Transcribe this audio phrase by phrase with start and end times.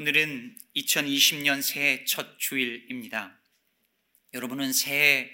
[0.00, 3.38] 오늘은 2020년 새해 첫 주일입니다.
[4.32, 5.30] 여러분은 새해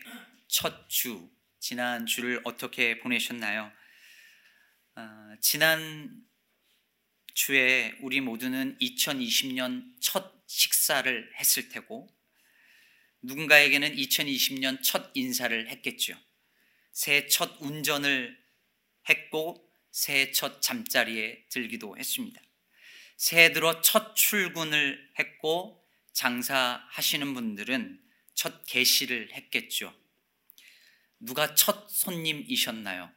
[0.49, 3.71] 첫 주, 지난 주를 어떻게 보내셨나요?
[4.97, 6.21] 어, 지난
[7.33, 12.09] 주에 우리 모두는 2020년 첫 식사를 했을 테고,
[13.23, 16.19] 누군가에게는 2020년 첫 인사를 했겠죠.
[16.91, 18.37] 새해 첫 운전을
[19.09, 22.43] 했고, 새해 첫 잠자리에 들기도 했습니다.
[23.17, 28.03] 새해 들어 첫 출근을 했고 장사하시는 분들은
[28.35, 29.95] 첫 개시를 했겠죠.
[31.19, 33.11] 누가 첫 손님이셨나요?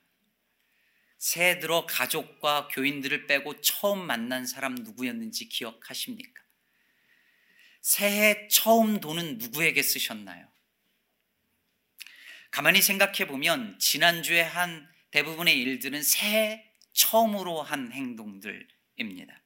[1.17, 6.41] 새해 들어 가족과 교인들을 빼고 처음 만난 사람 누구였는지 기억하십니까?
[7.81, 10.49] 새해 처음 돈은 누구에게 쓰셨나요?
[12.51, 19.43] 가만히 생각해 보면 지난주에 한 대부분의 일들은 새해 처음으로 한 행동들입니다.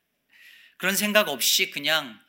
[0.84, 2.20] 그런 생각 없이 그냥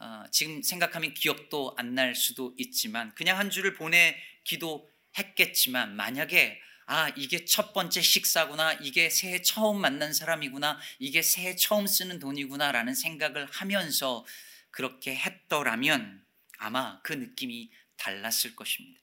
[0.00, 7.10] 어, 지금 생각하면 기억도 안 날 수도 있지만 그냥 한 주를 보내기도 했겠지만 만약에 아
[7.10, 13.46] 이게 첫 번째 식사구나 이게 새해 처음 만난 사람이구나 이게 새해 처음 쓰는 돈이구나라는 생각을
[13.46, 14.26] 하면서
[14.72, 16.26] 그렇게 했더라면
[16.58, 19.00] 아마 그 느낌이 달랐을 것입니다.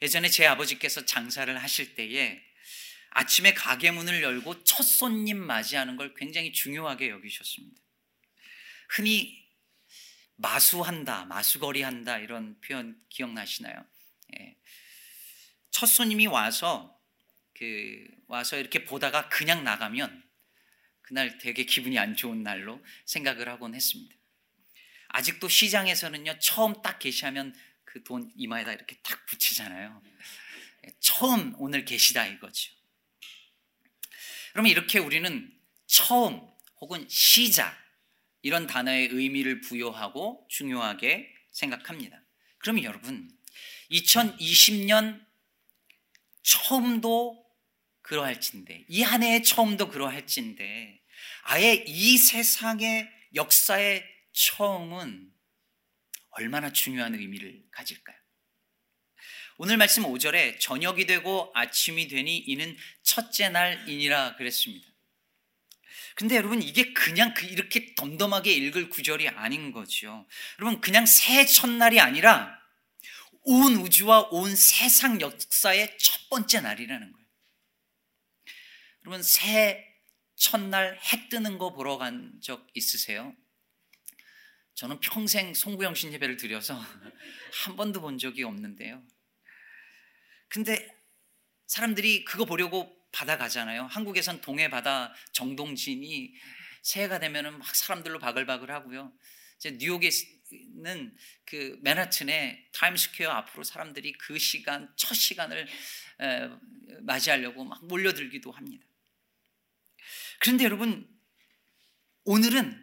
[0.00, 2.40] 예전에 제 아버지께서 장사를 하실 때에
[3.14, 7.80] 아침에 가게 문을 열고 첫 손님 맞이하는 걸 굉장히 중요하게 여기셨습니다.
[8.90, 9.42] 흔히
[10.36, 13.84] 마수한다, 마수거리한다 이런 표현 기억나시나요?
[14.38, 14.56] 예.
[15.70, 17.00] 첫 손님이 와서
[17.56, 20.22] 그 와서 이렇게 보다가 그냥 나가면
[21.02, 24.14] 그날 되게 기분이 안 좋은 날로 생각을 하곤 했습니다.
[25.08, 30.02] 아직도 시장에서는요 처음 딱 게시하면 그 돈 이마에다 이렇게 딱 붙이잖아요.
[30.84, 32.72] 예, 처음 오늘 계시다 이거죠.
[34.54, 35.52] 그러면 이렇게 우리는
[35.86, 36.40] 처음
[36.80, 37.76] 혹은 시작
[38.42, 42.22] 이런 단어의 의미를 부여하고 중요하게 생각합니다.
[42.58, 43.28] 그러면 여러분
[43.90, 45.26] 2020년
[46.42, 47.44] 처음도
[48.02, 51.02] 그러할진데 이 한 해의 처음도 그러할진데
[51.42, 55.32] 아예 이 세상의 역사의 처음은
[56.30, 58.16] 얼마나 중요한 의미를 가질까요?
[59.56, 62.76] 오늘 말씀 5절에 저녁이 되고 아침이 되니 이는
[63.14, 64.88] 첫째 날이니라 그랬습니다.
[66.16, 70.26] 근데 여러분 이게 그냥 그 이렇게 덤덤하게 읽을 구절이 아닌 거죠.
[70.58, 72.60] 여러분 그냥 새 첫날이 아니라
[73.42, 77.26] 온 우주와 온 세상 역사의 첫 번째 날이라는 거예요.
[79.04, 79.84] 여러분 새
[80.34, 83.32] 첫날 해 뜨는 거 보러 간 적 있으세요?
[84.74, 86.74] 저는 평생 송구영신 예배를 드려서
[87.64, 89.00] 한 번도 본 적이 없는데요.
[90.48, 90.92] 근데
[91.66, 93.86] 사람들이 그거 보려고 바다 가잖아요.
[93.86, 96.34] 한국에선 동해 바다 정동진이
[96.82, 99.12] 새해가 되면은 막 사람들로 바글바글 하고요.
[99.56, 105.68] 이제 뉴욕에는 그 맨하튼의 타임스퀘어 앞으로 사람들이 그 시간 첫 시간을
[107.02, 108.84] 맞이하려고 막 몰려들기도 합니다.
[110.40, 111.08] 그런데 여러분
[112.24, 112.82] 오늘은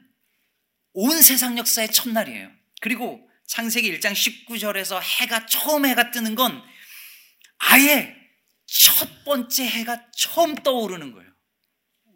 [0.93, 2.51] 온 세상 역사의 첫날이에요.
[2.79, 6.63] 그리고 창세기 1장 19절에서 해가 처음 해가 뜨는 건
[7.57, 8.20] 아예
[8.71, 11.29] 첫 번째 해가 처음 떠오르는 거예요.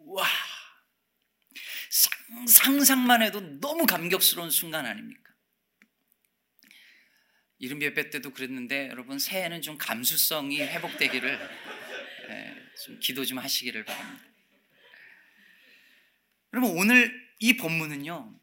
[0.06, 0.26] 와.
[2.48, 5.34] 상상만 해도 너무 감격스러운 순간 아닙니까?
[7.58, 11.38] 이름 예배 때도 그랬는데 여러분 새해는 좀 감수성이 회복되기를
[12.30, 14.24] 예, 좀 기도 좀 하시기를 바랍니다.
[16.54, 18.40] 여러분 오늘 이 본문은요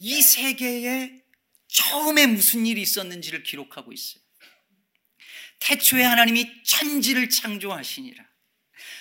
[0.00, 1.24] 이 세계에
[1.68, 4.29] 처음에 무슨 일이 있었는지를 기록하고 있어요.
[5.60, 8.24] 태초에 하나님이 천지를 창조하시니라.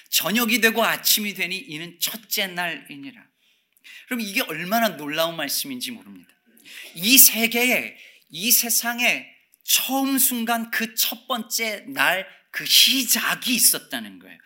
[0.09, 3.21] 저녁이 되고 아침이 되니 이는 첫째 날이니라.
[4.07, 6.29] 그럼 이게 얼마나 놀라운 말씀인지 모릅니다.
[6.95, 7.97] 이 세계에,
[8.29, 9.27] 이 세상에
[9.63, 14.37] 처음 순간 그 첫 번째 날, 그 시작이 있었다는 거예요.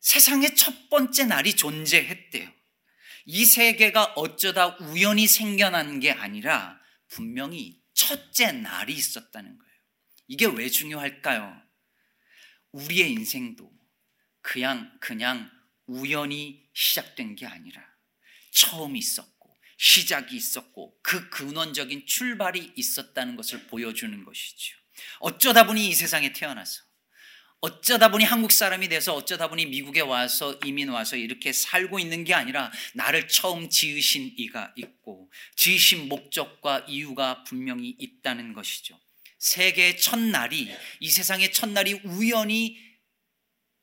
[0.00, 2.52] 세상에 첫 번째 날이 존재했대요.
[3.26, 9.65] 이 세계가 어쩌다 우연히 생겨난 게 아니라 분명히 첫째 날이 있었다는 거예요.
[10.28, 11.62] 이게 왜 중요할까요?
[12.72, 13.70] 우리의 인생도
[14.42, 15.50] 그냥, 그냥
[15.86, 17.82] 우연히 시작된 게 아니라
[18.52, 24.76] 처음이 있었고, 시작이 있었고, 그 근원적인 출발이 있었다는 것을 보여주는 것이죠.
[25.20, 26.86] 어쩌다 보니 이 세상에 태어나서,
[27.60, 32.34] 어쩌다 보니 한국 사람이 돼서 어쩌다 보니 미국에 와서 이민 와서 이렇게 살고 있는 게
[32.34, 39.00] 아니라 나를 처음 지으신 이가 있고 지으신 목적과 이유가 분명히 있다는 것이죠.
[39.46, 42.76] 세계의 첫날이 이 세상의 첫날이 우연히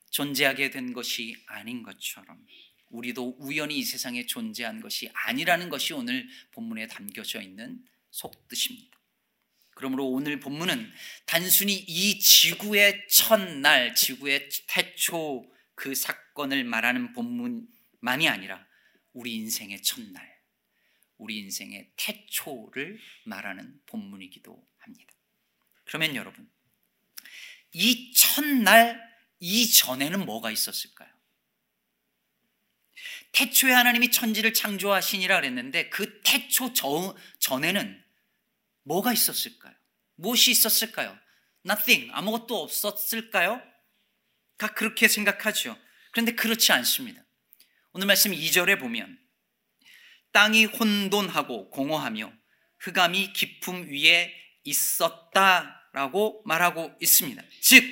[0.10, 2.45] 존재하게 된 것이 아닌 것처럼
[2.89, 7.81] 우리도 우연히 이 세상에 존재한 것이 아니라는 것이 오늘 본문에 담겨져 있는
[8.12, 9.00] 속뜻입니다.
[9.69, 10.92] 그러므로 오늘 본문은
[11.25, 18.68] 단순히 이 지구의 첫날, 지구의 태초 그 사건을 말하는 본문만이 아니라
[19.13, 20.30] 우리 인생의 첫날,
[21.18, 25.13] 우리 인생의 태초를 말하는 본문이기도 합니다.
[25.85, 26.50] 그러면 여러분,
[27.71, 29.01] 이 첫날
[29.39, 31.09] 이전에는 뭐가 있었을까요?
[33.33, 36.71] 태초에 하나님이 천지를 창조하시니라 그랬는데 그 태초
[37.39, 38.03] 전에는
[38.83, 39.74] 뭐가 있었을까요?
[40.15, 41.18] 무엇이 있었을까요?
[41.65, 42.12] Nothing.
[42.13, 43.62] 아무것도 없었을까요?
[44.57, 45.77] 다 그렇게 생각하죠.
[46.12, 47.24] 그런데 그렇지 않습니다.
[47.91, 49.19] 오늘 말씀 2절에 보면
[50.31, 52.31] 땅이 혼돈하고 공허하며
[52.80, 57.42] 흑암이 깊음 위에 있었다라고 말하고 있습니다.
[57.62, 57.83] 즉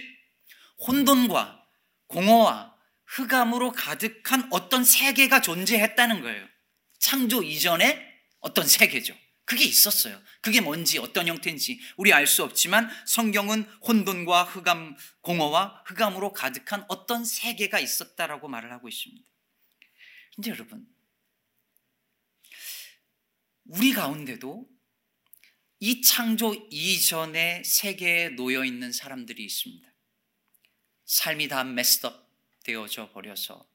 [0.88, 1.66] 혼돈과
[2.08, 2.76] 공허와
[3.06, 6.48] 흑암으로 가득한 어떤 세계가 존재했다는 거예요.
[7.00, 8.10] 창조 이전에
[8.40, 9.16] 어떤 세계죠.
[9.46, 10.22] 그게 있었어요.
[10.40, 17.26] 그게 뭔지 어떤 형태인지 우리 알 수 없지만 성경은 혼돈과 흑암, 공허와 흑암으로 가득한 어떤
[17.26, 19.28] 세계가 있었다라고 말을 하고 있습니다.
[20.36, 20.88] 근데 여러분,
[23.66, 24.71] 우리 가운데도
[25.84, 29.92] 이 창조 이전의 세계에 놓여 있는 사람들이 있습니다.
[31.06, 32.30] 삶이 다 메스업
[32.64, 33.68] 되어져 버려서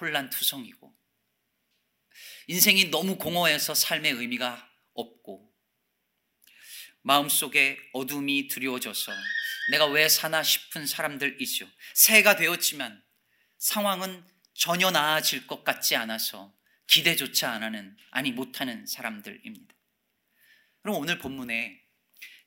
[0.00, 0.96] 혼란투성이고
[2.46, 5.52] 인생이 너무 공허해서 삶의 의미가 없고
[7.02, 9.10] 마음속에 어둠이 두려워져서
[9.72, 11.68] 내가 왜 사나 싶은 사람들이죠.
[11.94, 13.02] 새해가 되었지만
[13.58, 16.56] 상황은 전혀 나아질 것 같지 않아서
[16.86, 19.73] 기대조차 안 하는, 아니 못하는 사람들입니다.
[20.84, 21.80] 그럼 오늘 본문에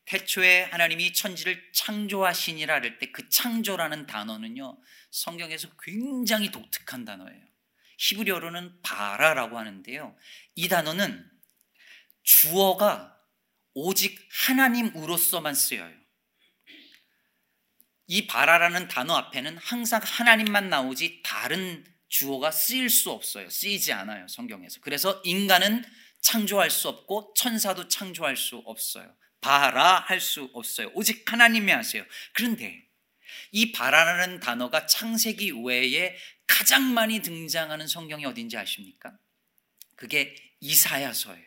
[0.06, 4.80] 태초에 하나님이 천지를 창조하시니라 할 때 그 창조라는 단어는요,
[5.10, 7.44] 성경에서 굉장히 독특한 단어예요.
[7.98, 10.16] 히브리어로는 바라라고 하는데요.
[10.54, 11.28] 이 단어는
[12.22, 13.18] 주어가
[13.74, 15.98] 오직 하나님으로서만 쓰여요.
[18.06, 23.50] 이 바라라는 단어 앞에는 항상 하나님만 나오지 다른 주어가 쓰일 수 없어요.
[23.50, 24.28] 쓰이지 않아요.
[24.28, 24.80] 성경에서.
[24.81, 25.83] 그래서 인간은
[26.22, 29.16] 창조할 수 없고 천사도 창조할 수 없어요.
[29.42, 30.92] 바라 할 수 없어요.
[30.94, 32.04] 오직 하나님이 하세요.
[32.34, 32.84] 그런데
[33.52, 39.18] 이 바라라는 단어가 창세기 외에 가장 많이 등장하는 성경이 어딘지 아십니까?
[39.96, 41.46] 그게 이사야서예요.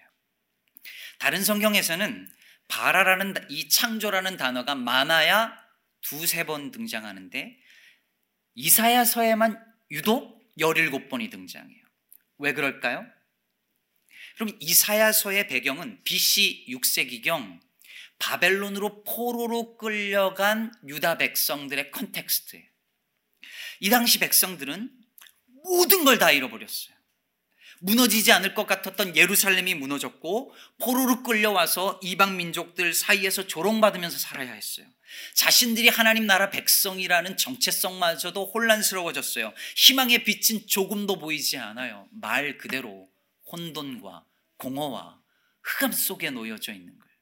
[1.18, 2.30] 다른 성경에서는
[2.68, 5.58] 바라라는 이 창조라는 단어가 많아야
[6.02, 7.58] 두세 번 등장하는데
[8.54, 11.84] 이사야서에만 유독 17번이 등장해요.
[12.38, 13.06] 왜 그럴까요?
[14.40, 17.60] 그럼 이사야서의 배경은 BC 6세기경
[18.18, 22.64] 바벨론으로 포로로 끌려간 유다 백성들의 컨텍스트예요.
[23.80, 24.90] 이 당시 백성들은
[25.62, 26.94] 모든 걸 다 잃어버렸어요.
[27.80, 34.86] 무너지지 않을 것 같았던 예루살렘이 무너졌고 포로로 끌려와서 이방 민족들 사이에서 조롱받으면서 살아야 했어요.
[35.34, 39.52] 자신들이 하나님 나라 백성이라는 정체성마저도 혼란스러워졌어요.
[39.76, 42.08] 희망의 빛은 조금도 보이지 않아요.
[42.10, 43.06] 말 그대로
[43.52, 44.29] 혼돈과
[44.60, 45.20] 공허와
[45.62, 47.14] 흑암 속에 놓여져 있는 거예요.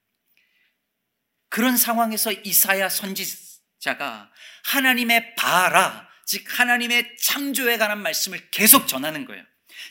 [1.48, 4.30] 그런 상황에서 이사야 선지자가
[4.64, 9.42] 하나님의 바라, 즉 하나님의 창조에 관한 말씀을 계속 전하는 거예요.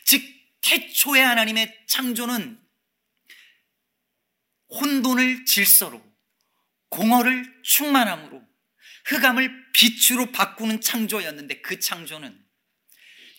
[0.04, 0.22] 즉
[0.60, 2.60] 태초의 하나님의 창조는
[4.70, 6.04] 혼돈을 질서로,
[6.90, 8.46] 공허를 충만함으로,
[9.06, 12.46] 흑암을 빛으로 바꾸는 창조였는데 그 창조는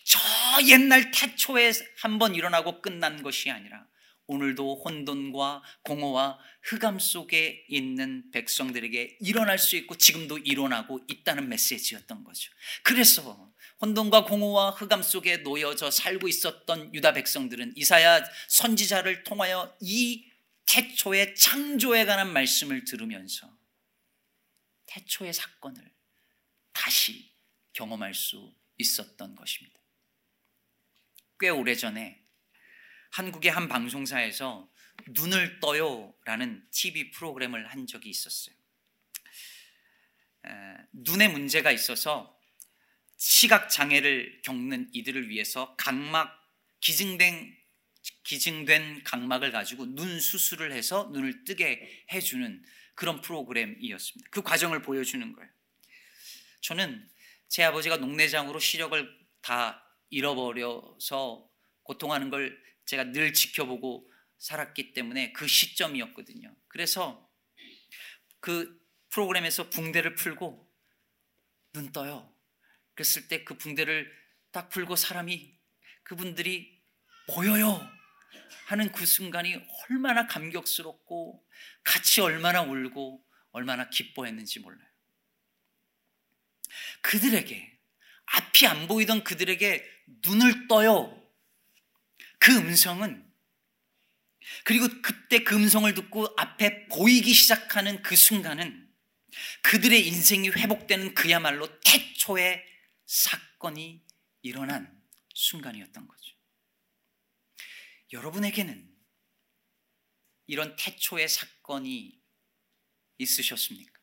[0.04, 0.18] 저
[0.66, 3.86] 옛날 태초에 한 번 일어나고 끝난 것이 아니라
[4.30, 12.52] 오늘도 혼돈과 공허와 흑암 속에 있는 백성들에게 일어날 수 있고 지금도 일어나고 있다는 메시지였던 거죠.
[12.84, 20.30] 그래서 혼돈과 공허와 흑암 속에 놓여져 살고 있었던 유다 백성들은 이사야 선지자를 통하여 이
[20.66, 23.52] 태초의 창조에 관한 말씀을 들으면서
[24.86, 25.90] 태초의 사건을
[26.72, 27.32] 다시
[27.72, 29.80] 경험할 수 있었던 것입니다.
[31.40, 32.22] 꽤 오래전에
[33.10, 34.68] 한국의 한 방송사에서
[35.08, 38.54] 눈을 떠요라는 TV 프로그램을 한 적이 있었어요.
[40.92, 42.38] 눈에 문제가 있어서
[43.16, 46.36] 시각 장애를 겪는 이들을 위해서 각막
[46.80, 47.58] 기증된
[48.24, 52.64] 기증된 각막을 가지고 눈 수술을 해서 눈을 뜨게 해주는
[52.94, 54.30] 그런 프로그램이었습니다.
[54.30, 55.50] 그 과정을 보여주는 거예요.
[56.60, 57.08] 저는
[57.48, 61.48] 제 아버지가 농내장으로 시력을 다 잃어버려서
[61.82, 66.54] 고통하는 걸 제가 늘 지켜보고 살았기 때문에 그 시점이었거든요.
[66.68, 67.30] 그래서
[68.40, 70.68] 그 프로그램에서 붕대를 풀고
[71.72, 72.34] 눈 떠요.
[72.94, 74.10] 그랬을 때 그 붕대를
[74.52, 75.58] 딱 풀고 사람이
[76.02, 76.82] 그분들이
[77.28, 77.80] 보여요
[78.66, 81.46] 하는 그 순간이 얼마나 감격스럽고
[81.84, 84.88] 같이 얼마나 울고 얼마나 기뻐했는지 몰라요.
[87.02, 87.78] 그들에게
[88.26, 89.84] 앞이 안 보이던 그들에게
[90.24, 91.19] 눈을 떠요.
[92.40, 93.30] 그 음성은
[94.64, 98.90] 그리고 그때 그 음성을 듣고 앞에 보이기 시작하는 그 순간은
[99.62, 102.64] 그들의 인생이 회복되는 그야말로 태초의
[103.06, 104.04] 사건이
[104.42, 105.00] 일어난
[105.34, 106.36] 순간이었던 거죠.
[108.12, 108.90] 여러분에게는
[110.46, 112.20] 이런 태초의 사건이
[113.18, 114.00] 있으셨습니까?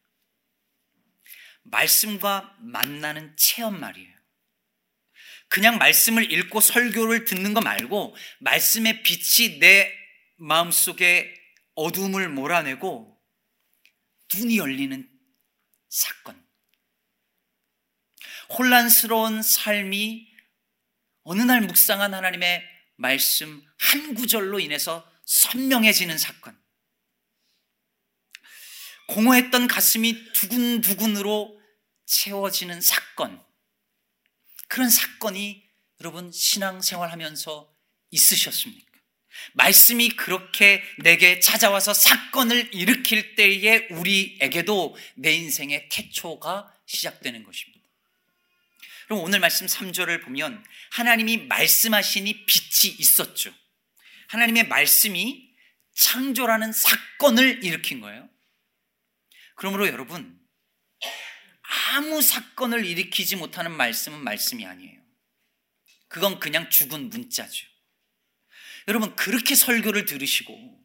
[1.64, 4.17] 말씀과 만나는 체험 말이에요.
[5.50, 9.92] 그냥 말씀을 읽고 설교를 듣는 거 말고 말씀의 빛이 내
[10.38, 11.34] 마음속에
[11.76, 13.18] 어둠을 몰아내고
[14.36, 15.10] 눈이 열리는
[15.90, 16.46] 사건.
[18.50, 20.28] 혼란스러운 삶이
[21.24, 22.64] 어느 날 묵상한 하나님의
[22.96, 26.58] 말씀 한 구절로 인해서 선명해지는 사건.
[29.08, 31.62] 공허했던 가슴이 두근두근으로
[32.06, 33.47] 채워지는 사건.
[34.68, 35.64] 그런 사건이
[36.02, 37.74] 여러분 신앙생활 하면서
[38.12, 38.86] 있으셨습니까?
[39.54, 47.78] 말씀이 그렇게 내게 찾아와서 사건을 일으킬 때에 우리에게도 내 인생의 태초가 시작되는 것입니다.
[49.06, 53.54] 그럼 오늘 말씀 3절을 보면 하나님이 말씀하시니 빛이 있었죠.
[54.28, 55.48] 하나님의 말씀이
[55.94, 58.30] 창조라는 사건을 일으킨 거예요.
[59.56, 60.38] 그러므로 여러분,
[61.92, 65.00] 아무 사건을 일으키지 못하는 말씀은 말씀이 아니에요.
[66.08, 67.66] 그건 그냥 죽은 문자죠.
[68.88, 70.78] 여러분, 그렇게 설교를 들으시고,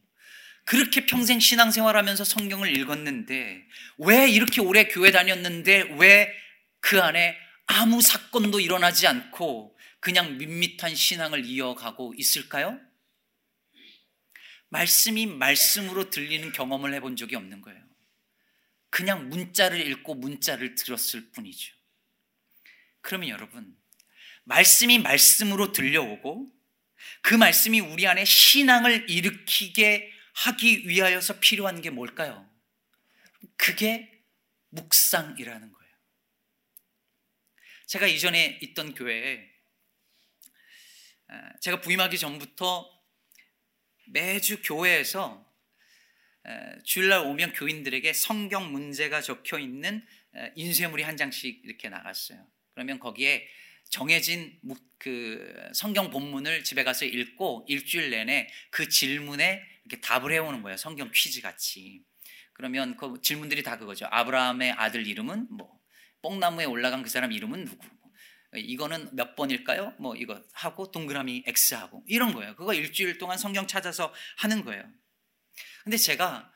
[0.65, 3.63] 그렇게 평생 신앙생활 하면서 성경을 읽었는데,
[3.99, 6.43] 왜 이렇게 오래 교회 다녔는데, 왜
[6.83, 12.77] 그 안에 아무 사건도 일어나지 않고, 그냥 밋밋한 신앙을 이어가고 있을까요?
[14.67, 17.82] 말씀이 말씀으로 들리는 경험을 해본 적이 없는 거예요.
[18.93, 21.73] 그냥 문자를 읽고 문자를 들었을 뿐이죠.
[23.01, 23.75] 그러면 여러분,
[24.43, 26.47] 말씀이 말씀으로 들려오고
[27.23, 32.47] 그 말씀이 우리 안에 신앙을 일으키게 하기 위하여서 필요한 게 뭘까요?
[33.57, 34.23] 그게
[34.69, 35.95] 묵상이라는 거예요.
[37.87, 39.49] 제가 이전에 있던 교회에
[41.61, 43.03] 제가 부임하기 전부터
[44.05, 45.51] 매주 교회에서
[46.83, 50.05] 주일날 오면 교인들에게 성경 문제가 적혀 있는
[50.55, 52.45] 인쇄물이 한 장씩 이렇게 나갔어요.
[52.73, 53.47] 그러면 거기에
[53.89, 54.59] 정해진
[54.97, 60.77] 그 성경 본문을 집에 가서 읽고 일주일 내내 그 질문에 이렇게 답을 해오는 거예요.
[60.77, 62.03] 성경 퀴즈 같이.
[62.53, 64.07] 그러면 그 질문들이 다 그거죠.
[64.09, 65.79] 아브라함의 아들 이름은 뭐,
[66.21, 67.87] 뽕나무에 올라간 그 사람 이름은 누구?
[68.55, 69.95] 이거는 몇 번일까요?
[69.99, 72.55] 뭐 이거 하고 동그라미 X 하고 이런 거예요.
[72.55, 74.83] 그거 일주일 동안 성경 찾아서 하는 거예요.
[75.83, 76.51] 근데 제가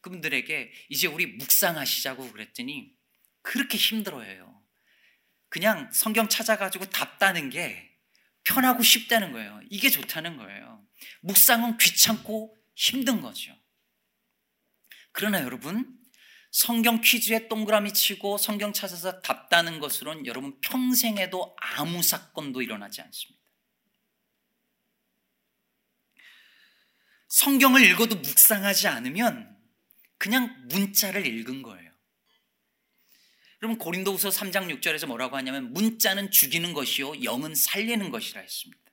[0.00, 2.92] 그분들에게 이제 우리 묵상하시자고 그랬더니
[3.42, 4.62] 그렇게 힘들어해요.
[5.48, 7.90] 그냥 성경 찾아가지고 답다는 게
[8.44, 9.60] 편하고 쉽다는 거예요.
[9.70, 10.84] 이게 좋다는 거예요.
[11.22, 13.56] 묵상은 귀찮고 힘든 거죠.
[15.12, 15.96] 그러나 여러분,
[16.50, 23.43] 성경 퀴즈에 동그라미 치고 성경 찾아서 답다는 것으로는 여러분 평생에도 아무 사건도 일어나지 않습니다.
[27.34, 29.58] 성경을 읽어도 묵상하지 않으면
[30.18, 31.92] 그냥 문자를 읽은 거예요.
[33.60, 38.84] 여러분 고린도후서 3장 6절에서 뭐라고 하냐면 문자는 죽이는 것이요 영은 살리는 것이라 했습니다.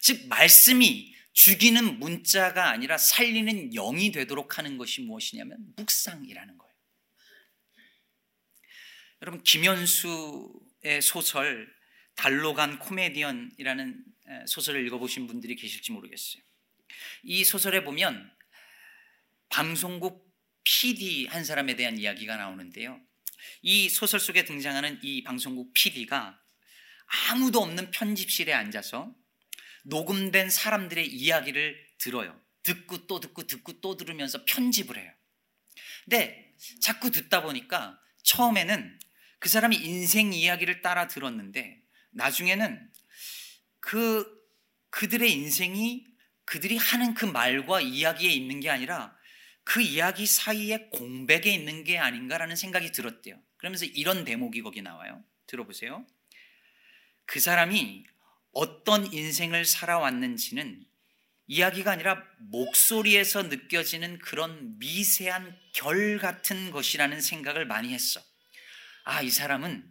[0.00, 6.74] 즉 말씀이 죽이는 문자가 아니라 살리는 영이 되도록 하는 것이 무엇이냐면 묵상이라는 거예요.
[9.22, 11.72] 여러분 김현수의 소설
[12.16, 14.15] 달로 간 코미디언이라는
[14.46, 16.42] 소설을 읽어보신 분들이 계실지 모르겠어요.
[17.22, 18.30] 이 소설에 보면
[19.48, 20.26] 방송국
[20.64, 23.00] PD 한 사람에 대한 이야기가 나오는데요.
[23.62, 26.40] 이 소설 속에 등장하는 이 방송국 PD가
[27.30, 29.14] 아무도 없는 편집실에 앉아서
[29.84, 32.40] 녹음된 사람들의 이야기를 들어요.
[32.64, 35.12] 듣고 또 듣고 듣고 또 들으면서 편집을 해요.
[36.04, 38.98] 근데 자꾸 듣다 보니까 처음에는
[39.38, 41.80] 그 사람이 인생 이야기를 따라 들었는데
[42.10, 42.90] 나중에는
[43.86, 44.26] 그
[44.90, 46.04] 그들의 인생이
[46.44, 49.16] 그들이 하는 그 말과 이야기에 있는 게 아니라
[49.62, 53.40] 그 이야기 사이에 공백에 있는 게 아닌가라는 생각이 들었대요.
[53.56, 55.22] 그러면서 이런 대목이 거기 나와요.
[55.46, 56.04] 들어보세요.
[57.26, 58.04] 그 사람이
[58.50, 60.84] 어떤 인생을 살아왔는지는
[61.46, 68.20] 이야기가 아니라 목소리에서 느껴지는 그런 미세한 결 같은 것이라는 생각을 많이 했어.
[69.04, 69.88] 아, 이 사람은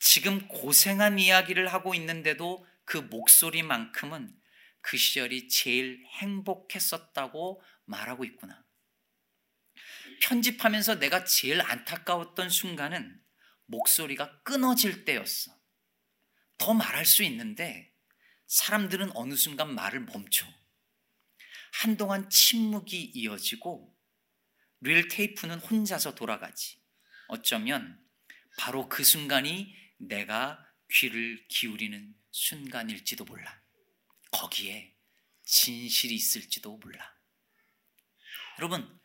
[0.00, 4.36] 지금 고생한 이야기를 하고 있는데도 그 목소리만큼은
[4.80, 8.64] 그 시절이 제일 행복했었다고 말하고 있구나.
[10.22, 13.22] 편집하면서 내가 제일 안타까웠던 순간은
[13.66, 15.56] 목소리가 끊어질 때였어.
[16.58, 17.94] 더 말할 수 있는데
[18.48, 20.44] 사람들은 어느 순간 말을 멈춰.
[21.72, 23.96] 한동안 침묵이 이어지고
[24.80, 26.82] 릴 테이프는 혼자서 돌아가지.
[27.28, 28.04] 어쩌면
[28.58, 30.58] 바로 그 순간이 내가
[30.90, 33.60] 귀를 기울이는 순간일지도 몰라.
[34.30, 34.94] 거기에
[35.44, 37.14] 진실이 있을지도 몰라.
[38.58, 39.00] 여러분,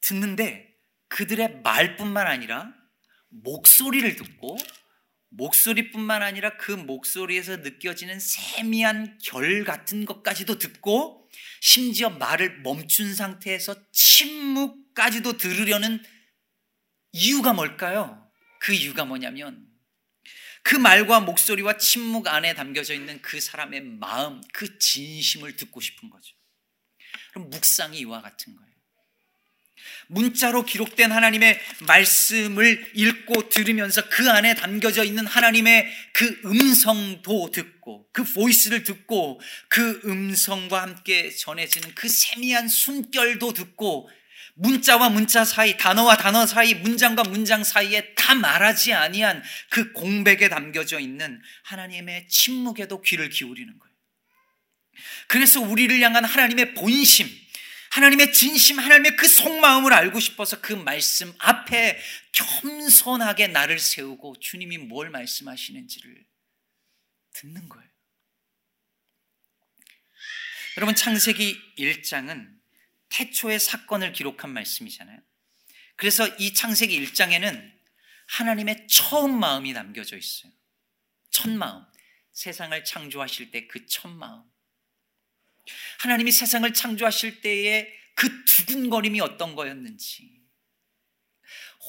[0.00, 0.74] 듣는데
[1.08, 2.72] 그들의 말뿐만 아니라
[3.28, 4.56] 목소리를 듣고
[5.30, 11.28] 목소리뿐만 아니라 그 목소리에서 느껴지는 세미한 결 같은 것까지도 듣고
[11.60, 16.02] 심지어 말을 멈춘 상태에서 침묵까지도 들으려는
[17.12, 18.30] 이유가 뭘까요?
[18.60, 19.66] 그 이유가 뭐냐면
[20.64, 26.34] 그 말과 목소리와 침묵 안에 담겨져 있는 그 사람의 마음, 그 진심을 듣고 싶은 거죠.
[27.30, 28.74] 그럼 묵상이 이와 같은 거예요.
[30.06, 38.24] 문자로 기록된 하나님의 말씀을 읽고 들으면서 그 안에 담겨져 있는 하나님의 그 음성도 듣고 그
[38.24, 44.08] 보이스를 듣고 그 음성과 함께 전해지는 그 세미한 숨결도 듣고
[44.54, 51.00] 문자와 문자 사이, 단어와 단어 사이, 문장과 문장 사이에 다 말하지 아니한 그 공백에 담겨져
[51.00, 53.94] 있는 하나님의 침묵에도 귀를 기울이는 거예요.
[55.26, 57.28] 그래서 우리를 향한 하나님의 본심,
[57.90, 62.00] 하나님의 진심, 하나님의 그 속마음을 알고 싶어서 그 말씀 앞에
[62.32, 66.24] 겸손하게 나를 세우고 주님이 뭘 말씀하시는지를
[67.34, 67.88] 듣는 거예요.
[70.76, 72.53] 여러분, 창세기 1장은
[73.14, 75.20] 태초의 사건을 기록한 말씀이잖아요.
[75.96, 77.72] 그래서 이 창세기 1장에는
[78.26, 80.52] 하나님의 처음 마음이 남겨져 있어요.
[81.30, 81.84] 첫 마음.
[82.32, 84.42] 세상을 창조하실 때 그 첫 마음.
[86.00, 90.42] 하나님이 세상을 창조하실 때의 그 두근거림이 어떤 거였는지.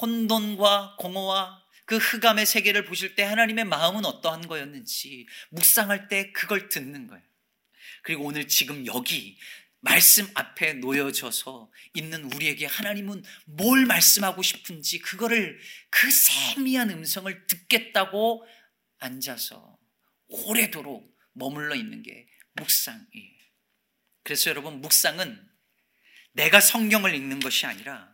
[0.02, 7.08] 혼돈과 공허와 그 흑암의 세계를 보실 때 하나님의 마음은 어떠한 거였는지 묵상할 때 그걸 듣는
[7.08, 7.24] 거예요.
[8.04, 9.38] 그리고 오늘 지금 여기
[9.86, 15.60] 말씀 앞에 놓여져서 있는 우리에게 하나님은 뭘 말씀하고 싶은지 그거를
[15.92, 18.48] 그 세미한 음성을 듣겠다고
[18.98, 19.78] 앉아서
[20.28, 23.36] 오래도록 머물러 있는 게 묵상이에요.
[24.24, 25.48] 그래서 여러분 묵상은
[26.32, 28.12] 내가 성경을 읽는 것이 아니라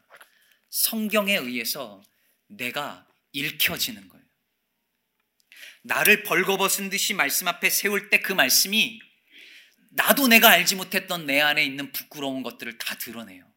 [0.69, 2.03] 성경에 의해서
[2.47, 4.25] 내가 읽혀지는 거예요.
[5.83, 8.99] 나를 벌거벗은 듯이 말씀 앞에 세울 때 그 말씀이
[9.91, 13.49] 나도 내가 알지 못했던 내 안에 있는 부끄러운 것들을 다 드러내요.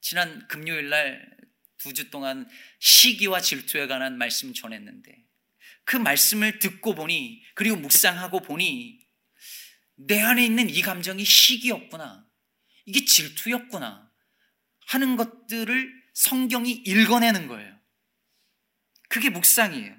[0.00, 1.38] 지난 금요일 날
[1.78, 2.48] 두 주 동안
[2.80, 5.24] 시기와 질투에 관한 말씀 전했는데
[5.84, 8.98] 그 말씀을 듣고 보니 그리고 묵상하고 보니
[9.94, 12.28] 내 안에 있는 이 감정이 시기였구나.
[12.84, 14.10] 이게 질투였구나.
[14.86, 17.78] 하는 것들을 성경이 읽어내는 거예요.
[19.08, 19.97] 그게 묵상이에요.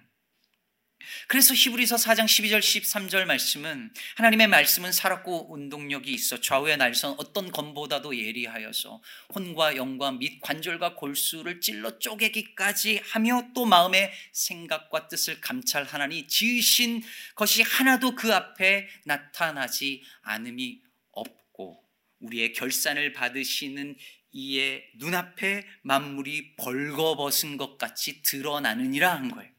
[1.27, 8.17] 그래서 히브리서 4장 12절 13절 말씀은 하나님의 말씀은 살았고 운동력이 있어 좌우의 날선 어떤 검보다도
[8.17, 9.01] 예리하여서
[9.35, 17.03] 혼과 영과 및 관절과 골수를 찔러 쪼개기까지 하며 또 마음의 생각과 뜻을 감찰하나니 지으신
[17.35, 20.81] 것이 하나도 그 앞에 나타나지 않음이
[21.11, 21.83] 없고
[22.19, 23.95] 우리의 결산을 받으시는
[24.31, 29.58] 이의 눈앞에 만물이 벌거벗은 것 같이 드러나느니라 한 거예요.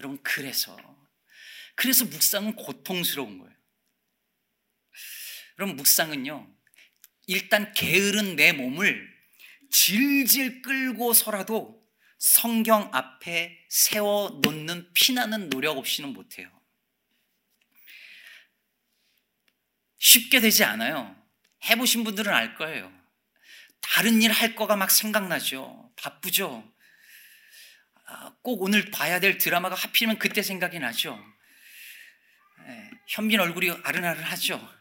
[0.00, 0.76] 여러분, 그래서,
[1.74, 3.56] 그래서 묵상은 고통스러운 거예요.
[5.58, 6.54] 여러분, 묵상은요,
[7.26, 9.14] 일단 게으른 내 몸을
[9.70, 11.84] 질질 끌고서라도
[12.18, 16.50] 성경 앞에 세워 놓는 피나는 노력 없이는 못 해요.
[19.98, 21.16] 쉽게 되지 않아요.
[21.64, 22.92] 해보신 분들은 알 거예요.
[23.80, 25.92] 다른 일 할 거가 막 생각나죠.
[25.96, 26.70] 바쁘죠.
[28.06, 31.18] 아, 꼭 오늘 봐야 될 드라마가 하필이면 그때 생각이 나죠.
[32.68, 34.76] 예, 현빈 얼굴이 아른아른하죠.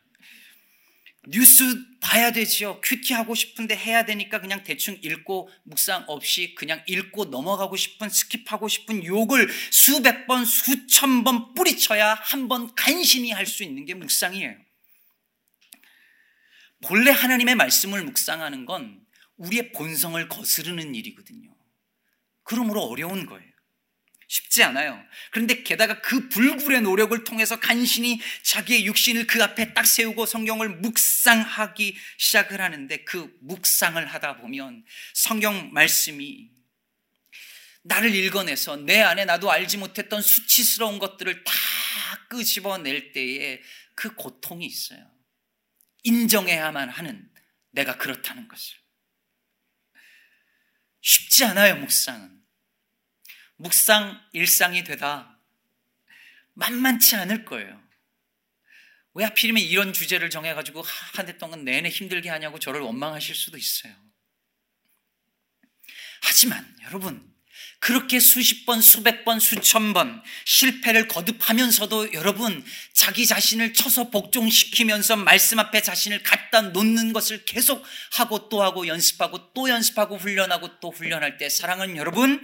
[1.27, 1.63] 뉴스
[2.01, 2.79] 봐야 되죠.
[2.84, 8.69] QT 하고 싶은데 해야 되니까 그냥 대충 읽고 묵상 없이 그냥 읽고 넘어가고 싶은 skip하고
[8.69, 14.55] 싶은 유혹을 수백 번, 수천 번 뿌리쳐야 한 번 간신히 할 수 있는 게 묵상이에요.
[16.83, 19.01] 본래 하나님의 말씀을 묵상하는 건
[19.38, 21.54] 우리의 본성을 거스르는 일이거든요.
[22.45, 23.55] 그러므로 어려운 거예요.
[24.27, 24.99] 쉽지 않아요.
[25.31, 31.95] 그런데 게다가 그 불굴의 노력을 통해서 간신히 자기의 육신을 그 앞에 딱 세우고 성경을 묵상하기
[32.17, 36.49] 시작을 하는데 그 묵상을 하다 보면 성경 말씀이
[37.84, 41.53] 나를 읽어내서 내 안에 나도 알지 못했던 수치스러운 것들을 다
[42.29, 43.62] 끄집어낼 때에
[43.93, 45.12] 그 고통이 있어요.
[46.03, 47.29] 인정해야만 하는
[47.71, 48.85] 내가 그렇다는 것을.
[51.05, 52.43] 쉽지 않아요, 묵상은.
[53.57, 55.39] 묵상 일상이 되다
[56.53, 57.79] 만만치 않을 거예요.
[59.13, 63.95] 왜 하필이면 이런 주제를 정해가지고 한 해 동안 내내 힘들게 하냐고 저를 원망하실 수도 있어요.
[66.23, 67.35] 하지만 여러분,
[67.86, 75.60] 그렇게 수십 번, 수백 번, 수천 번 실패를 거듭하면서도 여러분 자기 자신을 쳐서 복종시키면서 말씀
[75.60, 81.38] 앞에 자신을 갖다 놓는 것을 계속 하고 또 하고 연습하고 또 연습하고 훈련하고 또 훈련할
[81.38, 82.43] 때 사랑은 여러분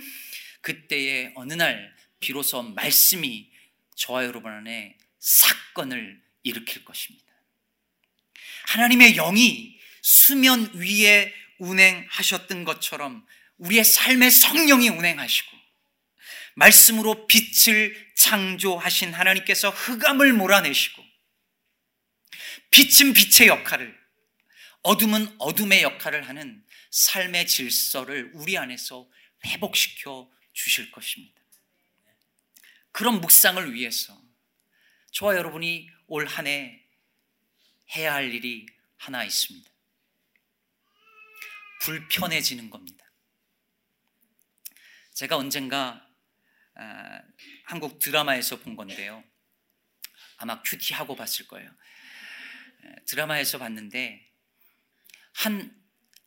[0.61, 3.49] 그때의 어느 날 비로소 말씀이
[3.95, 7.25] 저와 여러분 안에 사건을 일으킬 것입니다.
[8.67, 13.25] 하나님의 영이 수면 위에 운행하셨던 것처럼
[13.61, 15.49] 우리의 삶의 성령이 운행하시고
[16.55, 21.03] 말씀으로 빛을 창조하신 하나님께서 흑암을 몰아내시고
[22.71, 23.99] 빛은 빛의 역할을
[24.83, 29.09] 어둠은 어둠의 역할을 하는 삶의 질서를 우리 안에서
[29.45, 31.39] 회복시켜 주실 것입니다.
[32.91, 34.19] 그런 묵상을 위해서
[35.11, 36.81] 저와 여러분이 올 한 해
[37.95, 38.65] 해야 할 일이
[38.97, 39.69] 하나 있습니다.
[41.81, 43.00] 불편해지는 겁니다.
[45.21, 46.03] 제가 언젠가
[46.73, 47.21] 아,
[47.65, 49.23] 한국 드라마에서 본 건데요.
[50.37, 51.69] 아마 큐티하고 봤을 거예요.
[53.05, 54.27] 드라마에서 봤는데
[55.33, 55.79] 한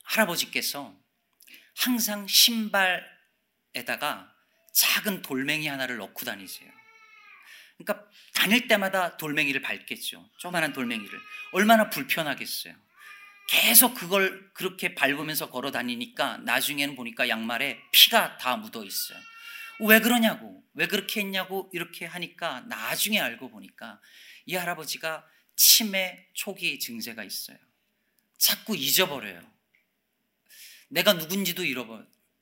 [0.04, 0.96] 할아버지께서
[1.76, 3.02] 항상 신발에다가
[4.72, 6.70] 작은 돌멩이 하나를 넣고 다니세요.
[7.76, 10.30] 그러니까 다닐 때마다 돌멩이를 밟겠죠.
[10.38, 11.20] 조그만한 돌멩이를.
[11.50, 12.76] 얼마나 불편하겠어요.
[13.48, 19.18] 계속 그걸 그렇게 밟으면서 걸어 다니니까 나중에는 보니까 양말에 피가 다 묻어 있어요.
[19.80, 24.00] 왜 그러냐고, 왜 그렇게 했냐고 이렇게 하니까 나중에 알고 보니까
[24.46, 25.26] 이 할아버지가
[25.56, 27.58] 치매 초기 증세가 있어요.
[28.38, 29.40] 자꾸 잊어버려요.
[30.88, 31.64] 내가 누군지도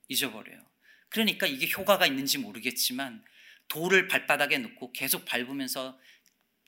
[0.08, 0.72] 잊어버려요.
[1.08, 3.24] 그러니까 이게 효과가 있는지 모르겠지만
[3.68, 5.98] 돌을 발바닥에 놓고 계속 밟으면서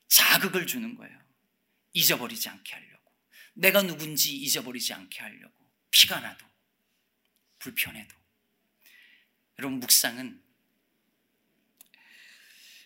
[0.07, 1.19] 자극을 주는 거예요.
[1.93, 2.94] 잊어버리지 않게 하려고.
[3.55, 5.53] 내가 누군지 잊어버리지 않게 하려고.
[5.91, 6.45] 피가 나도,
[7.59, 8.15] 불편해도.
[9.59, 10.41] 여러분, 묵상은,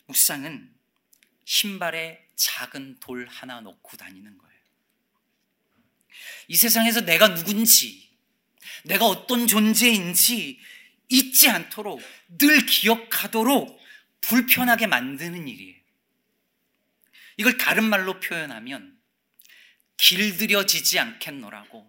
[0.05, 0.73] 묵상은
[1.45, 4.59] 신발에 작은 돌 하나 놓고 다니는 거예요.
[6.47, 8.09] 이 세상에서 내가 누군지,
[8.85, 10.59] 내가 어떤 존재인지
[11.09, 12.01] 잊지 않도록
[12.37, 13.79] 늘 기억하도록
[14.21, 15.79] 불편하게 만드는 일이에요.
[17.37, 18.98] 이걸 다른 말로 표현하면
[19.99, 21.85] 길들여지지 않겠노라고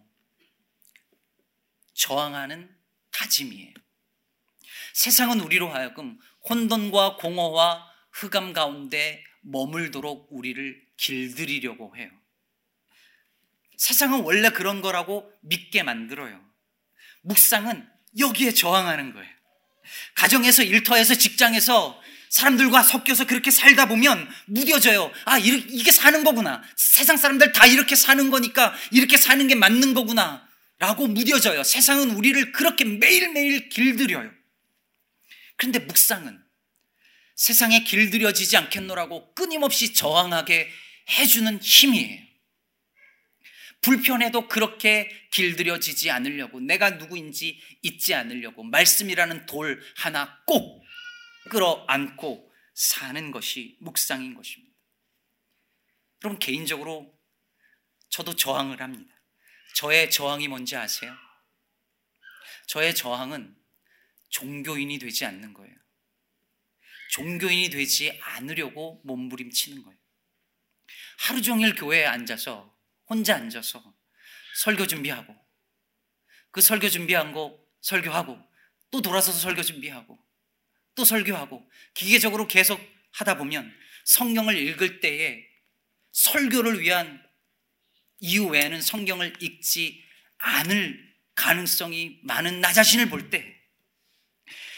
[1.95, 2.69] 저항하는
[3.13, 3.73] 다짐이에요.
[4.93, 6.19] 세상은 우리로 하여금
[6.49, 12.11] 혼돈과 공허와 흑암 가운데 머물도록 우리를 길들이려고 해요.
[13.77, 16.45] 세상은 원래 그런 거라고 믿게 만들어요.
[17.23, 19.31] 묵상은 여기에 저항하는 거예요.
[20.17, 25.13] 가정에서 일터에서 직장에서 사람들과 섞여서 그렇게 살다 보면 무뎌져요.
[25.25, 26.63] 아, 이게 사는 거구나.
[26.77, 30.49] 세상 사람들 다 이렇게 사는 거니까 이렇게 사는 게 맞는 거구나.
[30.79, 31.63] 라고 무뎌져요.
[31.63, 34.31] 세상은 우리를 그렇게 매일매일 길들여요.
[35.57, 36.41] 그런데 묵상은
[37.35, 40.71] 세상에 길들여지지 않겠노라고 끊임없이 저항하게
[41.11, 42.31] 해주는 힘이에요.
[43.83, 50.80] 불편해도 그렇게 길들여지지 않으려고 내가 누구인지 잊지 않으려고 말씀이라는 돌 하나 꼭
[51.49, 54.75] 끌어안고 사는 것이 묵상인 것입니다.
[56.23, 57.19] 여러분 개인적으로
[58.11, 59.15] 저도 저항을 합니다.
[59.75, 61.15] 저의 저항이 뭔지 아세요?
[62.67, 63.57] 저의 저항은
[64.29, 65.75] 종교인이 되지 않는 거예요.
[67.11, 69.99] 종교인이 되지 않으려고 몸부림치는 거예요.
[71.19, 72.77] 하루 종일 교회에 앉아서
[73.07, 73.95] 혼자 앉아서
[74.57, 75.37] 설교 준비하고
[76.51, 78.39] 그 설교 준비한 거 설교하고
[78.91, 80.19] 또 돌아서서 설교 준비하고
[81.01, 82.79] 또 설교하고 기계적으로 계속
[83.13, 85.43] 하다 보면 성경을 읽을 때에
[86.13, 87.23] 설교를 위한
[88.19, 90.05] 이유 외에는 성경을 읽지
[90.37, 93.57] 않을 가능성이 많은 나 자신을 볼 때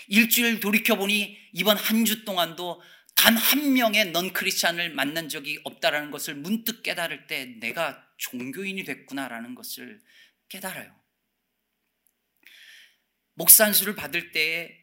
[0.06, 2.80] 일주일 돌이켜보니 이번 한 주 동안도
[3.16, 9.56] 단 한 명의 넌 크리스찬을 만난 적이 없다라는 것을 문득 깨달을 때 내가 종교인이 됐구나라는
[9.56, 10.00] 것을
[10.48, 10.94] 깨달아요.
[13.34, 14.81] 목산수를 받을 때에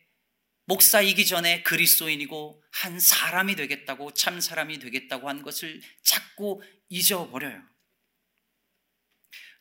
[0.70, 7.68] 목사이기 전에 그리스도인이고 한 사람이 되겠다고 참 사람이 되겠다고 한 것을 자꾸 잊어버려요.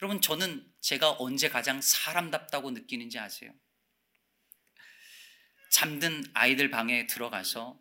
[0.03, 3.55] 여러분 저는 제가 언제 가장 사람답다고 느끼는지 아세요?
[5.71, 7.81] 잠든 아이들 방에 들어가서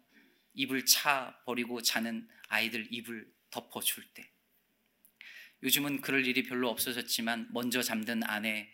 [0.54, 4.32] 이불 차 버리고 자는 아이들 이불 덮어줄 때
[5.64, 8.72] 요즘은 그럴 일이 별로 없어졌지만 먼저 잠든 아내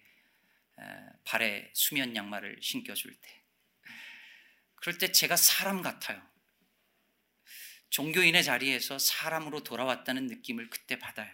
[1.23, 3.42] 발에 수면 양말을 신겨줄 때
[4.83, 6.21] 그럴 때 제가 사람 같아요.
[7.89, 11.33] 종교인의 자리에서 사람으로 돌아왔다는 느낌을 그때 받아요.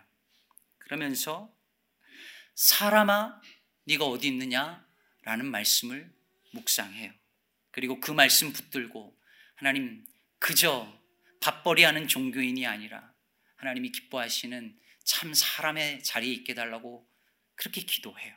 [0.78, 1.52] 그러면서
[2.54, 3.42] 사람아
[3.86, 4.88] 네가 어디 있느냐?
[5.24, 6.14] 라는 말씀을
[6.54, 7.12] 묵상해요.
[7.72, 9.20] 그리고 그 말씀 붙들고
[9.56, 10.06] 하나님
[10.38, 10.88] 그저
[11.42, 13.12] 밥벌이 하는 종교인이 아니라
[13.56, 17.12] 하나님이 기뻐하시는 참 사람의 자리에 있게 달라고
[17.56, 18.36] 그렇게 기도해요.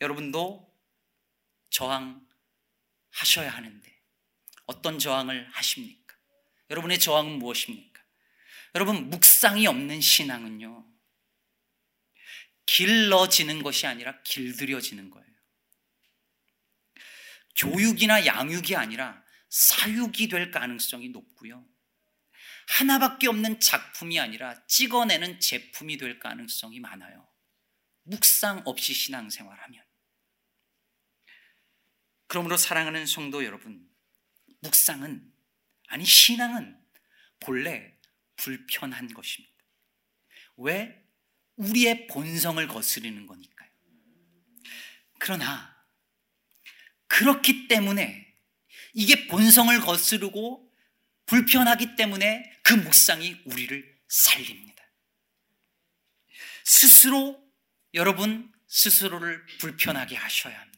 [0.00, 0.72] 여러분도
[1.70, 3.94] 저항하셔야 하는데
[4.66, 6.14] 어떤 저항을 하십니까?
[6.70, 8.02] 여러분의 저항은 무엇입니까?
[8.74, 10.84] 여러분 묵상이 없는 신앙은요
[12.66, 15.24] 길러지는 것이 아니라 길들여지는 거예요.
[17.56, 21.64] 교육이나 양육이 아니라 사육이 될 가능성이 높고요.
[22.66, 27.28] 하나밖에 없는 작품이 아니라 찍어내는 제품이 될 가능성이 많아요.
[28.04, 29.84] 묵상 없이 신앙생활하면.
[32.26, 33.88] 그러므로 사랑하는 성도 여러분,
[34.64, 35.32] 묵상은,
[35.88, 36.76] 아니, 신앙은
[37.40, 37.96] 본래
[38.36, 39.54] 불편한 것입니다.
[40.56, 41.02] 왜?
[41.56, 43.70] 우리의 본성을 거스르는 거니까요.
[45.20, 45.74] 그러나,
[47.06, 48.34] 그렇기 때문에
[48.92, 50.72] 이게 본성을 거스르고
[51.26, 54.84] 불편하기 때문에 그 묵상이 우리를 살립니다.
[56.64, 57.42] 스스로
[57.94, 60.73] 여러분 스스로를 불편하게 하셔야 합니다.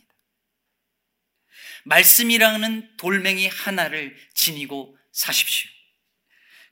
[1.87, 5.71] 말씀이라는 돌멩이 하나를 지니고 사십시오.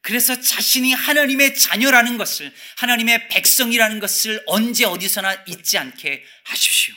[0.03, 6.95] 그래서 자신이 하나님의 자녀라는 것을, 하나님의 백성이라는 것을 언제 어디서나 잊지 않게 하십시오.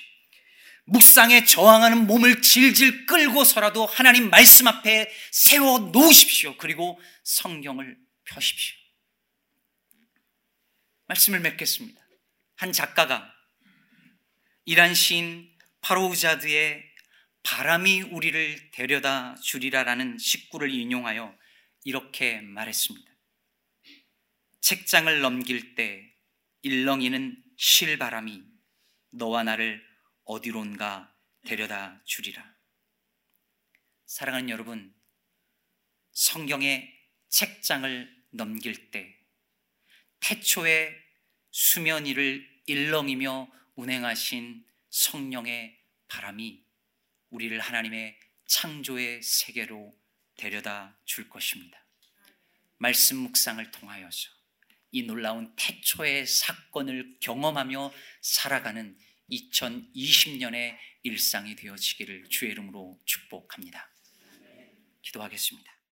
[0.86, 6.58] 묵상에 저항하는 몸을 질질 끌고서라도 하나님 말씀 앞에 세워 놓으십시오.
[6.58, 8.76] 그리고 성경을 펴십시오.
[11.08, 12.02] 말씀을 맺겠습니다.
[12.56, 13.32] 한 작가가
[14.66, 15.50] 이란 시인
[15.82, 16.87] 파로우자드의
[17.48, 21.34] 바람이 우리를 데려다 주리라라는 시구를 인용하여
[21.86, 23.10] 이렇게 말했습니다.
[24.60, 26.14] 책장을 넘길 때
[26.64, 28.44] 일렁이는 실바람이
[29.14, 29.82] 너와 나를
[30.26, 32.54] 어디론가 데려다 주리라.
[34.08, 34.94] 사랑하는 여러분,
[36.12, 36.94] 성경의
[37.30, 39.18] 책장을 넘길 때
[40.20, 40.94] 태초에
[41.52, 45.80] 수면 위를 일렁이며 운행하신 성령의
[46.10, 46.67] 바람이
[47.30, 49.98] 우리를 하나님의 창조의 세계로
[50.36, 51.84] 데려다 줄 것입니다.
[52.78, 54.30] 말씀 묵상을 통하여서
[54.92, 58.98] 이 놀라운 태초의 사건을 경험하며 살아가는
[59.30, 63.92] 2020년의 일상이 되어지기를 주의 이름으로 축복합니다.
[65.02, 65.77] 기도하겠습니다.